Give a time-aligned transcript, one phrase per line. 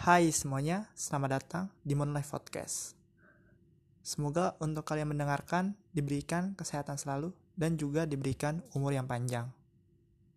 [0.00, 2.96] Hai semuanya, selamat datang di Moon Life Podcast.
[4.00, 9.52] Semoga untuk kalian mendengarkan diberikan kesehatan selalu dan juga diberikan umur yang panjang.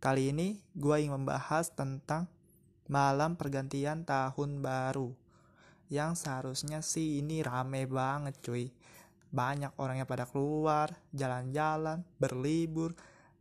[0.04, 2.28] Kali ini gue ingin membahas tentang
[2.91, 5.16] malam pergantian tahun baru
[5.88, 8.68] yang seharusnya sih ini rame banget cuy.
[9.32, 12.91] Banyak orang yang pada keluar, jalan-jalan, berlibur,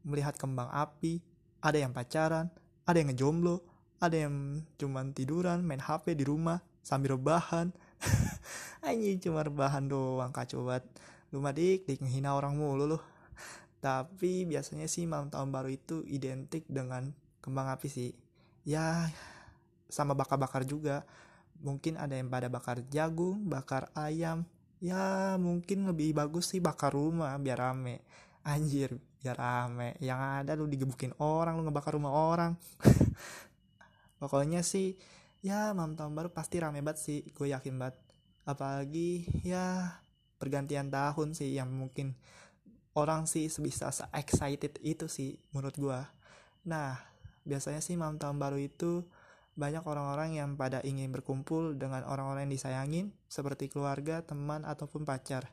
[0.06, 1.18] melihat kembang api,
[1.58, 2.46] ada yang pacaran,
[2.86, 3.71] ada yang ngejomblo,
[4.02, 7.70] ada yang cuman tiduran main HP di rumah sambil rebahan.
[8.86, 10.84] Anjing cuma rebahan doang kacau banget.
[11.30, 13.02] Lu mah dik dik orang mulu loh
[13.82, 17.10] tapi biasanya sih malam tahun baru itu identik dengan
[17.42, 18.14] kembang api sih.
[18.62, 19.10] Ya
[19.90, 21.02] sama bakar-bakar juga.
[21.58, 24.46] Mungkin ada yang pada bakar jagung bakar ayam.
[24.78, 28.06] Ya mungkin lebih bagus sih bakar rumah biar rame.
[28.46, 29.98] Anjir biar rame.
[29.98, 32.54] Yang ada lu digebukin orang lu ngebakar rumah orang
[34.22, 34.94] pokoknya sih
[35.42, 37.98] ya malam tahun baru pasti rame banget sih gue yakin banget
[38.46, 39.98] apalagi ya
[40.38, 42.14] pergantian tahun sih yang mungkin
[42.94, 46.00] orang sih sebisa se excited itu sih menurut gue
[46.62, 46.94] nah
[47.42, 49.02] biasanya sih malam tahun baru itu
[49.52, 55.44] banyak orang-orang yang pada ingin berkumpul dengan orang-orang yang disayangin seperti keluarga, teman, ataupun pacar.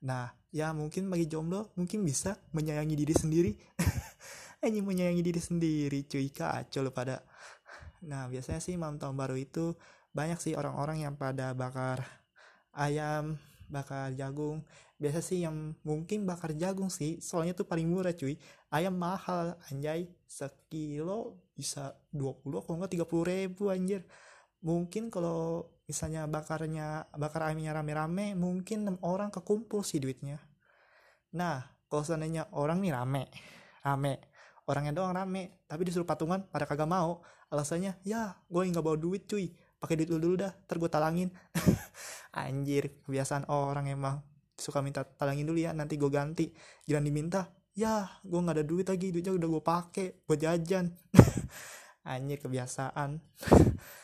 [0.00, 3.52] Nah, ya mungkin bagi jomblo mungkin bisa menyayangi diri sendiri.
[4.64, 7.20] Hanya menyayangi diri sendiri, cuy kacau lo pada.
[8.04, 9.74] Nah, biasanya sih malam tahun baru itu
[10.14, 12.04] banyak sih orang-orang yang pada bakar
[12.76, 14.62] ayam, bakar jagung.
[15.00, 18.38] Biasa sih yang mungkin bakar jagung sih, soalnya tuh paling murah cuy.
[18.70, 20.12] Ayam mahal, anjay.
[20.28, 24.06] Sekilo bisa 20 kalau enggak 30 ribu anjir.
[24.64, 30.40] Mungkin kalau misalnya bakarnya bakar ayamnya rame-rame mungkin 6 orang kekumpul sih duitnya
[31.34, 31.60] nah
[31.92, 33.28] kalau seandainya orang nih rame
[33.84, 34.14] rame
[34.68, 35.64] orangnya doang rame.
[35.68, 37.24] Tapi disuruh patungan pada kagak mau.
[37.52, 39.52] Alasannya ya gue nggak bawa duit cuy.
[39.78, 41.28] Pakai duit dulu dulu dah ntar gue talangin.
[42.44, 44.24] Anjir kebiasaan orang emang.
[44.54, 46.50] Suka minta talangin dulu ya nanti gue ganti.
[46.88, 47.40] Jangan diminta
[47.74, 50.92] ya gue nggak ada duit lagi duitnya udah gue pakai buat jajan.
[52.12, 53.20] Anjir kebiasaan.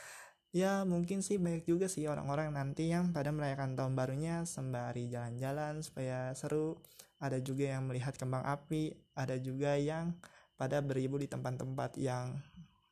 [0.51, 5.79] Ya mungkin sih banyak juga sih orang-orang nanti yang pada merayakan tahun barunya sembari jalan-jalan
[5.87, 6.83] supaya seru.
[7.23, 10.17] Ada juga yang melihat kembang api ada juga yang
[10.61, 12.37] pada beribu di tempat-tempat yang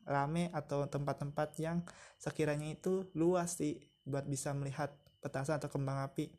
[0.08, 1.84] rame atau tempat-tempat yang
[2.16, 3.76] sekiranya itu luas sih
[4.08, 4.88] buat bisa melihat
[5.20, 6.32] petasan atau kembang api.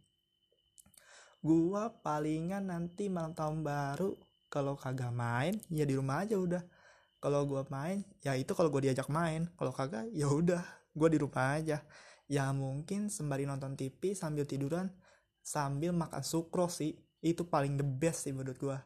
[1.46, 4.18] Gua palingan nanti malam tahun baru
[4.50, 6.66] kalau kagak main ya di rumah aja udah.
[7.22, 9.46] Kalau gua main ya itu kalau gua diajak main.
[9.54, 10.66] Kalau kagak ya udah
[10.98, 11.86] gua di rumah aja.
[12.26, 14.90] Ya mungkin sembari nonton TV sambil tiduran
[15.46, 16.98] sambil makan sukro sih.
[17.22, 18.82] Itu paling the best sih menurut gua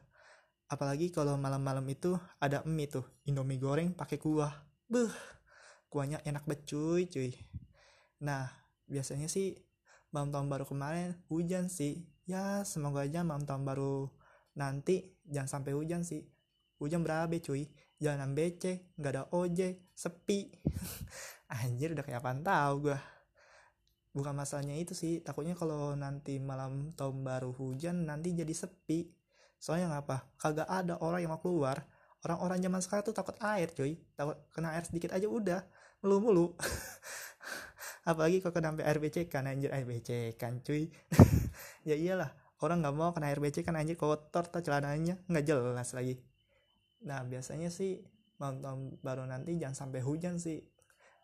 [0.68, 4.52] apalagi kalau malam-malam itu ada mie tuh indomie goreng pakai kuah.
[4.88, 5.12] Beh
[5.92, 7.30] kuahnya enak banget cuy cuy.
[8.24, 8.48] Nah
[8.88, 9.54] biasanya sih
[10.10, 12.08] malam tahun baru kemarin hujan sih.
[12.24, 14.08] Ya semoga aja malam tahun baru
[14.56, 16.24] nanti jangan sampai hujan sih.
[16.80, 17.68] Hujan berapa cuy.
[18.02, 20.50] Jalan becek nggak ada ojek sepi.
[21.54, 22.98] Anjir udah kayak apaan tahu gua.
[24.14, 29.23] Bukan masalahnya itu sih takutnya kalau nanti malam tahun baru hujan nanti jadi sepi
[29.64, 31.88] soalnya ngapa kagak ada orang yang mau keluar.
[32.20, 33.96] Orang-orang zaman sekarang tuh takut air cuy.
[34.12, 35.64] Takut kena air sedikit aja udah
[36.04, 36.52] mulu-mulu
[38.10, 40.92] apalagi kalau kena air becek kan anjir air becek kan cuy.
[41.88, 45.96] Ya iyalah orang nggak mau kena air becek kan anjir kotor tak celananya nggak jelas
[45.96, 46.20] lagi.
[47.08, 48.04] Nah biasanya sih
[48.36, 50.60] tahun baru nanti jangan sampai hujan sih.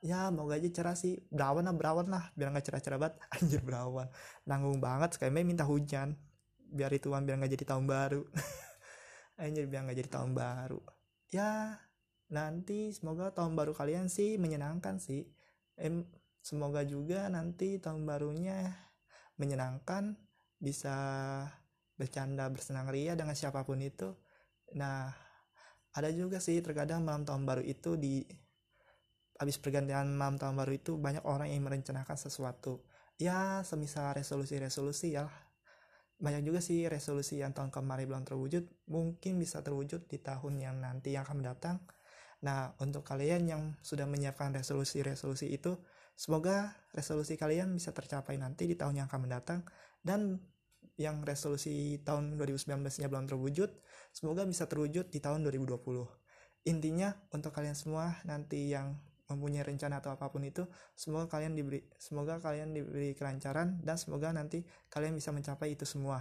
[0.01, 1.21] Ya mau aja cerah sih.
[1.29, 3.15] Berawan lah berawan lah biar nggak cerah-cerah banget.
[3.37, 4.09] Anjir berawan.
[4.49, 6.17] Nanggung banget sekali minta hujan
[6.71, 8.23] biar itu biar nggak jadi tahun baru.
[9.43, 10.81] Anjir biar nggak jadi tahun baru.
[11.35, 11.79] Ya
[12.31, 15.27] nanti semoga tahun baru kalian sih menyenangkan sih.
[15.75, 16.07] Em
[16.41, 18.73] semoga juga nanti tahun barunya
[19.37, 20.17] menyenangkan
[20.61, 20.97] bisa
[21.97, 24.15] bercanda bersenang ria dengan siapa pun itu.
[24.77, 25.13] Nah
[25.91, 28.23] ada juga sih terkadang malam tahun baru itu di
[29.41, 32.85] habis pergantian malam tahun baru itu banyak orang yang merencanakan sesuatu.
[33.21, 35.29] Ya semisal resolusi-resolusi ya
[36.21, 40.77] banyak juga sih resolusi yang tahun kemarin belum terwujud mungkin bisa terwujud di tahun yang
[40.79, 41.77] nanti yang akan mendatang
[42.41, 45.77] nah untuk kalian yang sudah menyiapkan resolusi-resolusi itu
[46.21, 49.61] semoga resolusi kalian bisa tercapai nanti di tahun yang akan mendatang.
[50.01, 50.41] Dan
[51.01, 53.73] yang resolusi tahun 2019 nya belum terwujud
[54.13, 55.81] semoga bisa terwujud di tahun 2020
[56.69, 59.01] intinya untuk kalian semua nanti yang
[59.31, 60.67] mempunyai rencana atau apa pun itu
[60.99, 66.21] semoga kalian diberi semoga kalian diberi kelancaran dan semoga nanti kalian bisa mencapai itu semua.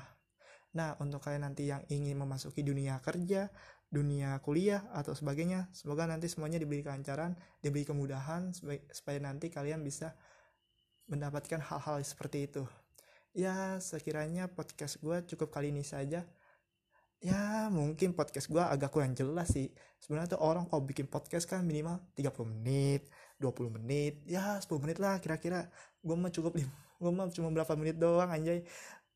[0.78, 3.50] Nah untuk kalian nanti yang ingin memasuki dunia kerja
[3.90, 7.34] dunia kuliah atau sebagainya semoga nanti semuanya diberi kelancaran
[7.66, 8.54] diberi kemudahan
[8.94, 10.14] supaya nanti kalian bisa
[11.10, 12.64] mendapatkan hal-hal seperti itu.
[13.34, 16.26] Ya sekiranya podcast gue cukup kali ini saja
[17.19, 19.71] ya mungkin podcast gue agak kurang jelas sih.
[20.00, 24.24] Sebenarnya tuh orang kalau bikin podcast kan minimal 30 menit 20 menit.
[24.27, 25.68] Ya 10 menit lah kira-kira.
[26.00, 26.56] Gue mah cukup
[27.01, 28.63] gue mah cuma berapa menit doang anjay.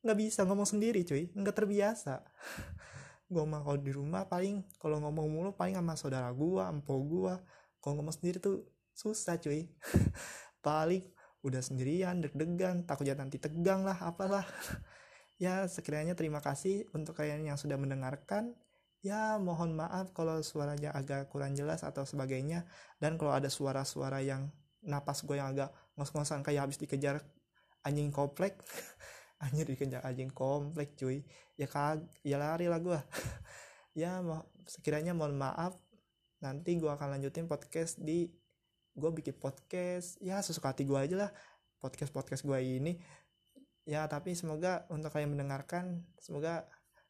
[0.03, 1.31] Nggak bisa ngomong sendiri cuy.
[1.31, 2.23] Nggak terbiasa.
[3.33, 7.33] Gue mah kalau di rumah paling kalau ngomong mulu paling sama saudara gue empo gue
[7.81, 9.73] kalau ngomong sendiri tuh susah cuy.
[10.61, 11.01] Paling
[11.43, 14.47] udah sendirian deg-degan takutnya nanti tegang lah apalah
[15.43, 18.55] ya sekiranya terima kasih untuk kalian yang sudah mendengarkan.
[19.03, 22.63] Ya mohon maaf kalau suaranya agak kurang jelas atau sebagainya.
[22.95, 24.47] Dan kalau ada suara-suara yang
[24.79, 27.19] napas gue yang agak ngos-ngosan kayak habis dikejar
[27.83, 28.55] anjing komplek.
[29.43, 31.19] Anjir dikejar anjing komplek cuy.
[31.59, 32.95] Ya kag ya lari lah gue
[33.99, 35.75] ya mo sekiranya mohon maaf.
[36.39, 38.31] Nanti gue akan lanjutin podcast di
[38.95, 40.15] gue bikin podcast.
[40.23, 41.31] Ya sesuka hati gue aja lah.
[41.83, 42.95] Podcast podcast gue ini
[43.83, 46.67] ya tapi semoga untuk kalian mendengarkan semoga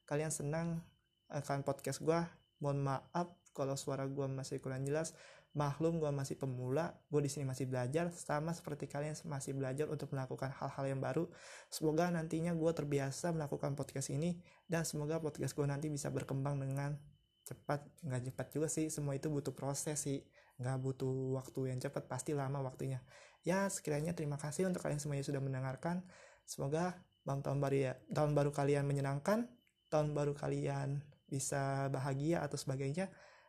[0.10, 0.82] kalian senang
[1.30, 2.20] akan podcast gue
[2.62, 5.14] mohon maaf kalau suara gue masih kurang jelas.
[5.54, 10.10] Maklum gue masih pemula gue di sini masih belajar sama seperti kalian masih belajar untuk
[10.10, 11.30] melakukan hal-hal yang baru.
[11.70, 16.98] Semoga nantinya gue terbiasa melakukan podcast ini dan semoga podcast gue nanti bisa berkembang dengan
[17.46, 17.86] cepat.
[18.02, 20.26] Nggak cepat juga sih semua itu butuh proses sih.
[20.58, 23.06] Nggak butuh waktu yang cepat pasti lama waktunya.
[23.46, 26.02] Ya sekiranya terima kasih untuk kalian semuanya sudah mendengarkan
[26.44, 29.48] semoga bang tahun baru ya tahun baru kalian menyenangkan
[29.88, 33.08] tahun baru kalian bisa bahagia atau sebagainya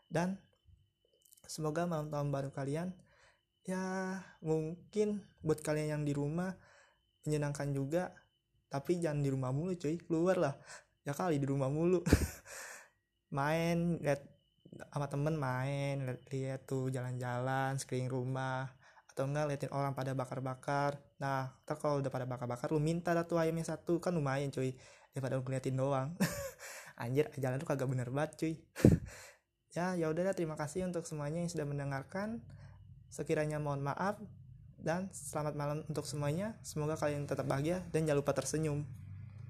[0.09, 0.39] dan
[1.45, 2.95] semoga malam tahun baru kalian
[3.67, 3.83] ya
[4.41, 6.55] mungkin buat kalian yang di rumah
[7.25, 8.13] menyenangkan juga
[8.75, 10.55] tapi jangan di rumah mulu cuy keluar lah.
[11.07, 12.03] Ya kali di rumah mulu.
[13.39, 14.27] Main lihat
[14.91, 16.03] sama temen main
[16.35, 18.75] lihat, tuh jalan-jalan sekeliling rumah
[19.07, 23.25] atau enggak liatin orang pada bakar-bakar nah ntar kalau udah pada bakar-bakar lu minta dah
[23.25, 24.77] tuh ayamnya satu kan lumayan cuy.
[25.17, 26.13] Daripada lu ngeliatin doang.
[27.01, 28.55] Anjir jalan tuh kagak bener banget cuy.
[29.75, 32.47] Ya ya udah terima kasih untuk semuanya yang sudah mendengarkan.
[33.11, 34.23] Sekiranya mohon maaf
[34.79, 36.55] dan selamat malam untuk semuanya.
[36.63, 38.87] Semoga kalian tetap bahagia dan jangan lupa tersenyum